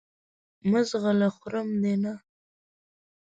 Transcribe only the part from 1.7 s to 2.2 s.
دې نه!